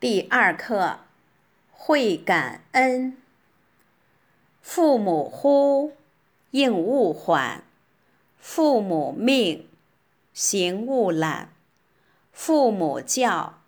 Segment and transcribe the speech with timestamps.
[0.00, 1.00] 第二课，
[1.72, 3.16] 会感恩。
[4.62, 5.92] 父母呼，
[6.52, 7.62] 应勿缓；
[8.38, 9.68] 父母命，
[10.32, 11.48] 行勿懒；
[12.30, 13.58] 父母教，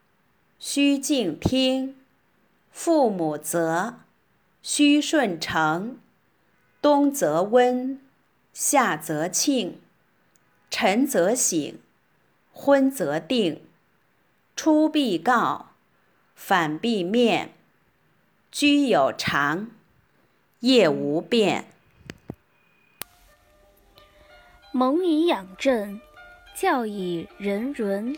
[0.61, 1.96] 须敬听；
[2.71, 3.95] 父母责，
[4.62, 5.99] 须顺承。
[6.81, 8.01] 冬则温，
[8.53, 9.81] 夏则庆；
[10.71, 11.77] 晨则省，
[12.53, 13.65] 昏则定。
[14.55, 15.70] 出必告。
[16.43, 17.52] 反必面，
[18.51, 19.70] 居有常，
[20.60, 21.66] 业无变。
[24.73, 26.01] 蒙以养正，
[26.56, 28.16] 教以仁伦。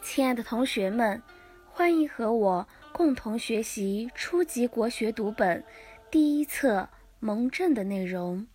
[0.00, 1.20] 亲爱的同学们，
[1.66, 5.64] 欢迎和我共同学习初级国学读本
[6.10, 6.82] 第一册
[7.18, 8.46] 《蒙正》的内容。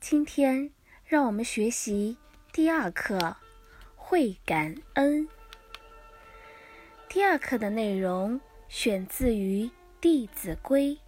[0.00, 0.70] 今天，
[1.04, 2.16] 让我们学习
[2.52, 3.36] 第二课
[3.96, 5.28] “会感恩”。
[7.12, 9.64] 第二课的内容选自于
[10.00, 10.90] 《弟子规》。《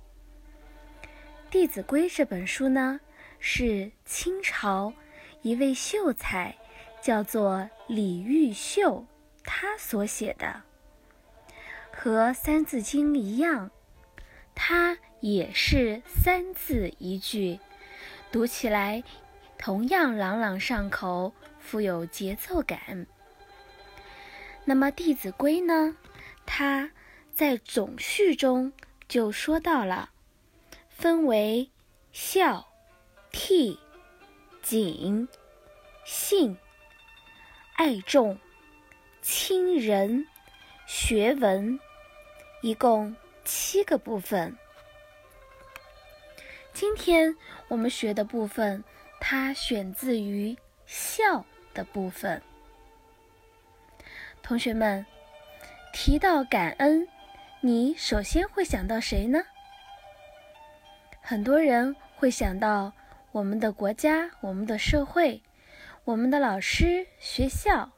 [1.49, 2.99] 弟子规》这本书呢，
[3.39, 4.93] 是清朝
[5.43, 6.57] 一位秀才，
[7.01, 9.07] 叫做李毓秀，
[9.45, 10.65] 他所写的。
[11.93, 13.71] 和《三字经》一样，
[14.57, 17.61] 它也是三字一句，
[18.33, 19.05] 读起来
[19.57, 23.07] 同样朗朗上口，富有节奏感。
[24.65, 25.97] 那么《弟子规》呢？
[26.47, 26.91] 它
[27.35, 28.73] 在总序中
[29.09, 30.11] 就说到了，
[30.89, 31.71] 分为
[32.13, 32.69] 孝、
[33.33, 33.79] 悌、
[34.63, 35.29] 谨、
[36.05, 36.57] 信、
[37.75, 38.39] 爱众、
[39.21, 40.27] 亲仁、
[40.87, 41.79] 学文，
[42.61, 44.57] 一共七个部分。
[46.73, 47.37] 今天
[47.69, 48.85] 我们学的部分，
[49.21, 52.43] 它选自于孝的部分。
[54.43, 55.07] 同学们，
[55.93, 57.07] 提到感恩，
[57.61, 59.41] 你首先会想到谁呢？
[61.21, 62.93] 很多人会想到
[63.31, 65.41] 我们的国家、我们的社会、
[66.05, 67.93] 我们的老师、学校。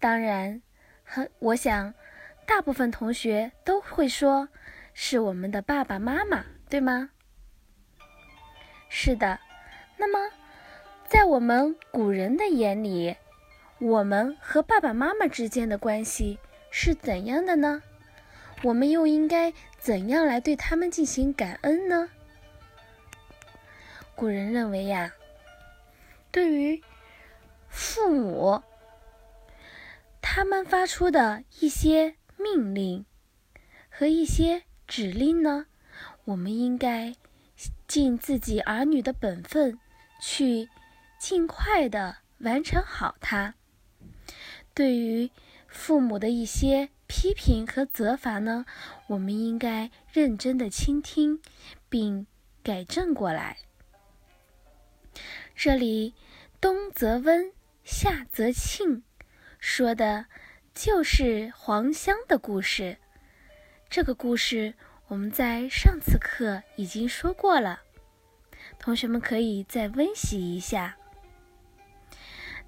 [0.00, 0.62] 当然，
[1.04, 1.92] 很我想，
[2.46, 4.48] 大部分同学都会说
[4.94, 7.10] 是我们的爸爸妈妈，对吗？
[8.88, 9.38] 是的。
[9.98, 10.34] 那么，
[11.06, 13.14] 在我们古人的眼里，
[13.82, 16.38] 我们和爸爸妈妈之间的关系
[16.70, 17.82] 是怎样的呢？
[18.62, 22.08] 我们又应该怎样来对他们进行感恩呢？
[24.14, 25.12] 古人认为呀，
[26.30, 26.80] 对于
[27.68, 28.62] 父母，
[30.20, 33.04] 他们发出的一些命令
[33.90, 35.66] 和一些指令呢，
[36.26, 37.16] 我们应该
[37.88, 39.76] 尽自己儿女的本分，
[40.20, 40.68] 去
[41.18, 43.54] 尽快的完成好它。
[44.74, 45.30] 对于
[45.68, 48.64] 父母的一些批评和责罚呢，
[49.06, 51.40] 我们应该认真的倾听，
[51.90, 52.26] 并
[52.62, 53.58] 改正过来。
[55.54, 56.14] 这里
[56.58, 57.52] “冬则温，
[57.84, 59.02] 夏则庆”
[59.60, 60.24] 说的
[60.74, 62.96] 就是黄香的故事。
[63.90, 64.72] 这个故事
[65.08, 67.82] 我们在上次课已经说过了，
[68.78, 70.96] 同学们可以再温习一下。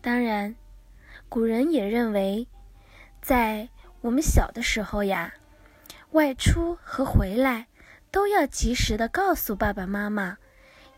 [0.02, 0.54] 当然。
[1.34, 2.46] 古人也认为，
[3.20, 3.68] 在
[4.02, 5.34] 我们小的时候呀，
[6.12, 7.66] 外出和回来
[8.12, 10.38] 都要及时的告诉爸爸妈妈，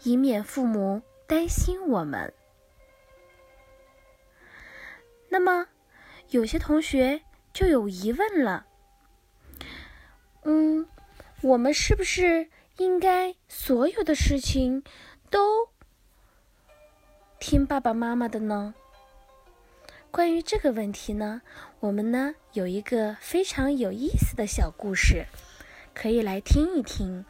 [0.02, 2.34] 以免父母担心我们。
[5.30, 5.68] 那么，
[6.28, 7.22] 有些同学
[7.54, 8.66] 就有疑问了：
[10.42, 10.86] 嗯，
[11.40, 14.84] 我们是不是应该所有的事情
[15.30, 15.70] 都
[17.40, 18.74] 听爸爸妈妈的呢？
[20.16, 21.42] 关于这个问题呢，
[21.78, 25.26] 我们呢有一个非常有意思的小故事，
[25.92, 27.26] 可以来听一听。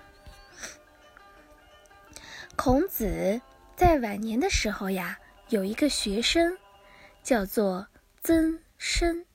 [2.54, 3.40] 孔子
[3.74, 6.56] 在晚年的时候呀，有一个学生
[7.24, 7.88] 叫做
[8.22, 9.26] 曾参。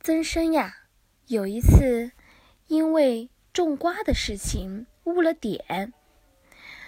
[0.00, 0.74] 曾参呀，
[1.26, 2.10] 有一次
[2.68, 5.92] 因为种瓜的事情误了点，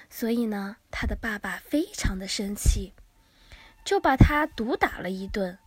[0.08, 2.94] 所以呢，他的爸爸非常的生气。
[3.84, 5.58] 就把他毒打了一顿。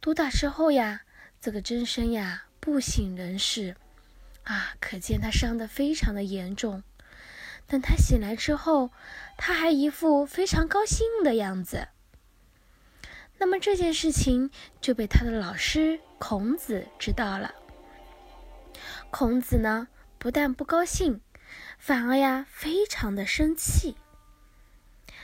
[0.00, 1.02] 毒打之后呀，
[1.40, 3.76] 这个真身呀不省人事，
[4.42, 6.82] 啊，可见他伤得非常的严重。
[7.66, 8.90] 等他醒来之后，
[9.38, 11.88] 他还一副非常高兴的样子。
[13.38, 14.50] 那么这件事情
[14.82, 17.54] 就被他的老师孔子知道了。
[19.10, 19.88] 孔子呢，
[20.18, 21.22] 不但不高兴，
[21.78, 23.96] 反而呀非常的生气，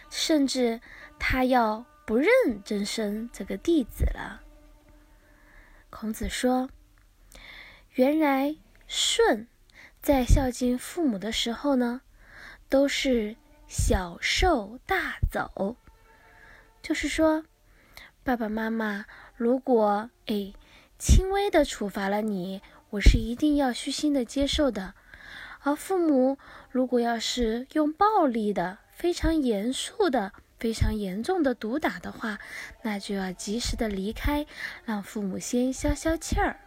[0.09, 0.81] 甚至
[1.19, 1.85] 他要。
[2.11, 2.27] 不认
[2.65, 4.43] 曾参这个弟子了。
[5.91, 6.69] 孔子说
[7.95, 8.57] ：“原来
[8.89, 9.47] 舜
[10.03, 12.01] 在孝敬父母的时候呢，
[12.69, 13.37] 都是
[13.69, 15.77] 小受大走，
[16.83, 17.45] 就是说，
[18.25, 19.05] 爸爸妈妈
[19.37, 20.53] 如果哎
[20.99, 22.61] 轻微的处罚了你，
[22.91, 24.95] 我是一定要虚心的接受的；
[25.61, 26.39] 而父母
[26.73, 32.39] 如果要是用暴力的、非常严肃的。”非常严重的毒打的话，
[32.83, 34.47] 那就要及时的离开，
[34.85, 36.61] 让父母先消消气儿。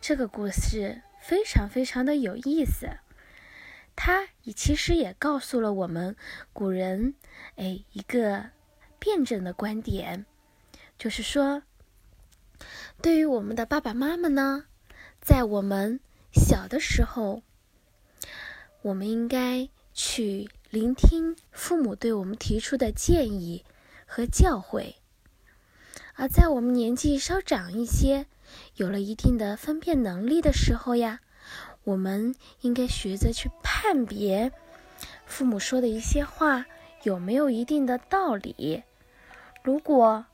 [0.00, 2.98] 这个故事非常非常的有意思，
[3.94, 6.16] 它也其实也告诉了我们
[6.52, 7.14] 古人
[7.54, 8.50] 哎一个
[8.98, 10.26] 辩证的观点，
[10.98, 11.62] 就是说，
[13.00, 14.66] 对于我们的爸爸妈妈呢，
[15.20, 16.00] 在我们
[16.32, 17.44] 小的时候，
[18.82, 20.50] 我们应该去。
[20.70, 23.64] 聆听父母对我们提出的建议
[24.04, 24.94] 和教诲，
[26.14, 28.26] 而在我们年纪稍长一些，
[28.74, 31.20] 有了一定的分辨能力的时候呀，
[31.84, 34.50] 我们应该学着去判别
[35.24, 36.66] 父母说的一些话
[37.04, 38.82] 有没有一定的道理。
[39.62, 40.26] 如果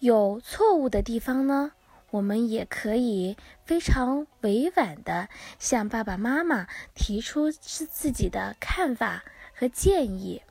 [0.00, 1.72] 有错误的地方呢，
[2.16, 5.28] 我们也可以非常委婉的
[5.58, 9.22] 向爸爸妈妈提出自自己的看法。
[9.58, 10.42] 和建议。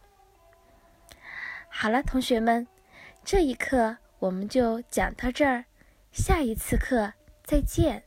[1.69, 2.67] 好了，同学们，
[3.23, 5.65] 这一课我们就讲到这儿，
[6.11, 7.13] 下一次课
[7.43, 8.01] 再见。